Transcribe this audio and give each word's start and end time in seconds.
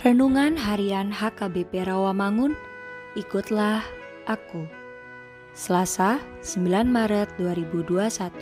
Renungan 0.00 0.56
Harian 0.56 1.12
HKBP 1.12 1.84
Rawamangun, 1.84 2.56
ikutlah 3.20 3.84
aku. 4.24 4.64
Selasa, 5.52 6.24
9 6.40 6.88
Maret 6.88 7.28
2021. 7.36 8.32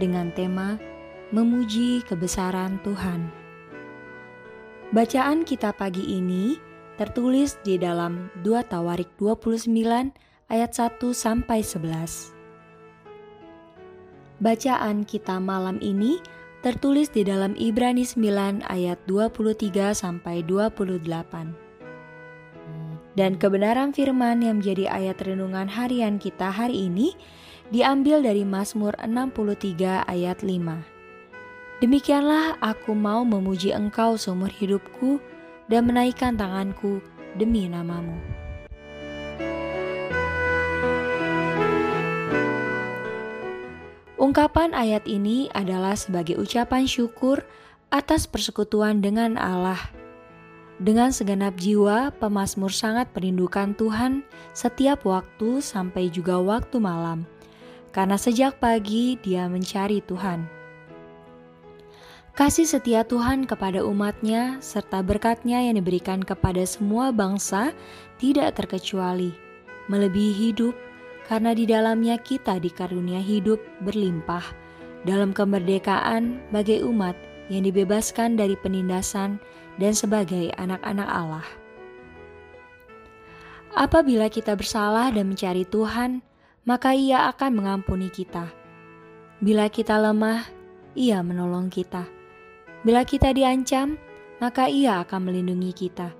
Dengan 0.00 0.32
tema 0.32 0.80
Memuji 1.28 2.00
Kebesaran 2.08 2.80
Tuhan. 2.80 3.28
Bacaan 4.96 5.44
kita 5.44 5.76
pagi 5.76 6.16
ini 6.16 6.56
tertulis 6.96 7.60
di 7.60 7.76
dalam 7.76 8.32
2 8.40 8.64
Tawarik 8.64 9.12
29 9.20 9.68
ayat 10.48 10.72
1 10.72 11.04
sampai 11.12 11.60
11. 11.60 12.32
Bacaan 14.40 15.04
kita 15.04 15.36
malam 15.36 15.76
ini 15.84 16.16
tertulis 16.64 17.12
di 17.12 17.28
dalam 17.28 17.52
Ibrani 17.60 18.08
9 18.08 18.64
ayat 18.64 18.96
23 19.04 19.92
sampai 19.92 20.40
28. 20.48 21.52
Dan 23.12 23.36
kebenaran 23.36 23.92
firman 23.92 24.40
yang 24.40 24.64
menjadi 24.64 24.88
ayat 24.88 25.20
renungan 25.20 25.68
harian 25.68 26.16
kita 26.16 26.48
hari 26.48 26.88
ini 26.88 27.12
diambil 27.68 28.24
dari 28.24 28.48
Mazmur 28.48 28.96
63 28.96 30.08
ayat 30.08 30.40
5. 30.40 31.84
Demikianlah 31.84 32.56
aku 32.64 32.96
mau 32.96 33.28
memuji 33.28 33.76
engkau 33.76 34.16
seumur 34.16 34.48
hidupku 34.48 35.20
dan 35.68 35.84
menaikkan 35.84 36.32
tanganku 36.32 37.04
demi 37.36 37.68
namamu. 37.68 38.43
Ungkapan 44.24 44.72
ayat 44.72 45.04
ini 45.04 45.52
adalah 45.52 45.92
sebagai 45.92 46.40
ucapan 46.40 46.88
syukur 46.88 47.44
atas 47.92 48.24
persekutuan 48.24 49.04
dengan 49.04 49.36
Allah. 49.36 49.76
Dengan 50.80 51.12
segenap 51.12 51.60
jiwa, 51.60 52.08
pemazmur 52.16 52.72
sangat 52.72 53.12
merindukan 53.12 53.76
Tuhan 53.76 54.24
setiap 54.56 55.04
waktu 55.04 55.60
sampai 55.60 56.08
juga 56.08 56.40
waktu 56.40 56.80
malam, 56.80 57.28
karena 57.92 58.16
sejak 58.16 58.56
pagi 58.64 59.20
dia 59.20 59.44
mencari 59.44 60.00
Tuhan. 60.00 60.48
Kasih 62.32 62.64
setia 62.64 63.04
Tuhan 63.04 63.44
kepada 63.44 63.84
umatnya 63.84 64.56
serta 64.64 65.04
berkatnya 65.04 65.60
yang 65.68 65.76
diberikan 65.76 66.24
kepada 66.24 66.64
semua 66.64 67.12
bangsa 67.12 67.76
tidak 68.16 68.56
terkecuali, 68.56 69.36
melebihi 69.92 70.48
hidup, 70.48 70.72
karena 71.24 71.56
di 71.56 71.64
dalamnya 71.64 72.20
kita 72.20 72.60
dikarunia 72.60 73.20
hidup 73.20 73.60
berlimpah 73.80 74.44
dalam 75.04 75.32
kemerdekaan 75.32 76.40
bagai 76.52 76.84
umat 76.84 77.16
yang 77.52 77.64
dibebaskan 77.64 78.36
dari 78.40 78.56
penindasan 78.56 79.40
dan 79.76 79.92
sebagai 79.92 80.52
anak-anak 80.56 81.08
Allah. 81.08 81.46
Apabila 83.74 84.30
kita 84.30 84.54
bersalah 84.54 85.10
dan 85.10 85.34
mencari 85.34 85.66
Tuhan, 85.66 86.22
maka 86.62 86.94
Ia 86.94 87.28
akan 87.34 87.50
mengampuni 87.58 88.08
kita. 88.08 88.48
Bila 89.42 89.66
kita 89.68 89.98
lemah, 89.98 90.46
Ia 90.94 91.20
menolong 91.26 91.68
kita. 91.68 92.06
Bila 92.86 93.02
kita 93.02 93.34
diancam, 93.34 93.98
maka 94.38 94.70
Ia 94.70 95.02
akan 95.02 95.26
melindungi 95.26 95.74
kita. 95.74 96.14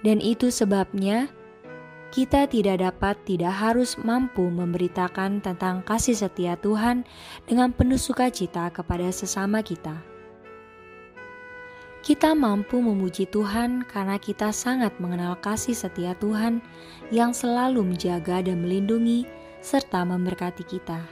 Dan 0.00 0.22
itu 0.24 0.48
sebabnya 0.48 1.28
kita 2.08 2.48
tidak 2.48 2.80
dapat, 2.80 3.20
tidak 3.28 3.52
harus 3.52 4.00
mampu 4.00 4.48
memberitakan 4.48 5.44
tentang 5.44 5.84
kasih 5.84 6.16
setia 6.16 6.56
Tuhan 6.56 7.04
dengan 7.44 7.68
penuh 7.68 8.00
sukacita 8.00 8.72
kepada 8.72 9.12
sesama 9.12 9.60
kita. 9.60 10.00
Kita 12.00 12.32
mampu 12.32 12.80
memuji 12.80 13.28
Tuhan 13.28 13.84
karena 13.84 14.16
kita 14.16 14.48
sangat 14.48 14.96
mengenal 14.96 15.36
kasih 15.44 15.76
setia 15.76 16.16
Tuhan 16.16 16.64
yang 17.12 17.36
selalu 17.36 17.84
menjaga 17.84 18.40
dan 18.40 18.64
melindungi 18.64 19.28
serta 19.60 20.08
memberkati 20.08 20.64
kita. 20.64 21.04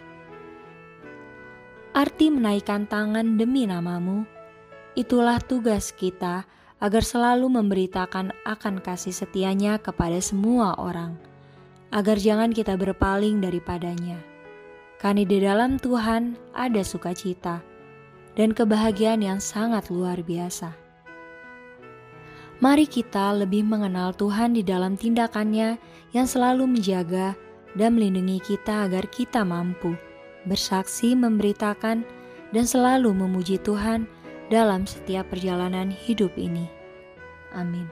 Arti 1.92 2.32
menaikkan 2.32 2.88
tangan 2.88 3.36
demi 3.36 3.68
namamu, 3.68 4.24
itulah 4.96 5.36
tugas 5.44 5.92
kita 5.92 6.48
agar 6.78 7.00
selalu 7.00 7.48
memberitakan 7.48 8.36
akan 8.44 8.84
kasih 8.84 9.12
setianya 9.12 9.80
kepada 9.80 10.20
semua 10.20 10.76
orang, 10.76 11.16
agar 11.92 12.20
jangan 12.20 12.52
kita 12.52 12.76
berpaling 12.76 13.40
daripadanya. 13.40 14.20
Karena 14.96 15.24
di 15.24 15.38
dalam 15.40 15.76
Tuhan 15.76 16.36
ada 16.56 16.80
sukacita 16.80 17.60
dan 18.36 18.52
kebahagiaan 18.52 19.24
yang 19.24 19.40
sangat 19.40 19.88
luar 19.92 20.20
biasa. 20.20 20.72
Mari 22.56 22.88
kita 22.88 23.36
lebih 23.36 23.68
mengenal 23.68 24.16
Tuhan 24.16 24.56
di 24.56 24.64
dalam 24.64 24.96
tindakannya 24.96 25.76
yang 26.16 26.24
selalu 26.24 26.64
menjaga 26.64 27.36
dan 27.76 27.92
melindungi 27.92 28.40
kita 28.40 28.88
agar 28.88 29.04
kita 29.12 29.44
mampu 29.44 29.92
bersaksi, 30.46 31.12
memberitakan, 31.18 32.06
dan 32.54 32.64
selalu 32.64 33.10
memuji 33.12 33.58
Tuhan 33.60 34.06
dalam 34.48 34.86
setiap 34.86 35.26
perjalanan 35.28 35.90
hidup 35.90 36.30
ini. 36.38 36.70
Amin. 37.56 37.88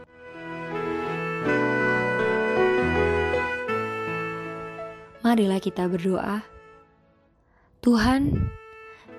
Marilah 5.24 5.56
kita 5.56 5.88
berdoa. 5.88 6.44
Tuhan, 7.80 8.52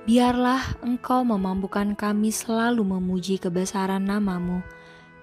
biarlah 0.06 0.78
Engkau 0.86 1.26
memampukan 1.26 1.98
kami 1.98 2.30
selalu 2.30 2.86
memuji 2.86 3.42
kebesaran 3.42 4.06
namamu 4.06 4.62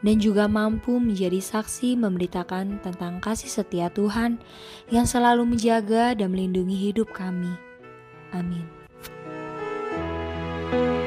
dan 0.02 0.18
juga 0.18 0.50
mampu 0.50 0.98
menjadi 0.98 1.38
saksi 1.38 1.94
memberitakan 1.94 2.82
tentang 2.82 3.22
kasih 3.22 3.46
setia 3.46 3.88
Tuhan 3.94 4.42
yang 4.90 5.06
selalu 5.06 5.54
menjaga 5.54 6.18
dan 6.18 6.34
melindungi 6.34 6.90
hidup 6.90 7.14
kami. 7.14 7.54
Amin. 8.34 8.66
thank 10.72 10.96
you 10.96 11.01